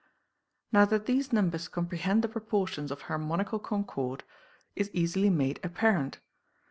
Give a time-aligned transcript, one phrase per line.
[0.71, 4.23] Now that these numbers comprehend the proportions of harmonical concord,
[4.75, 6.17] is easily made apparent.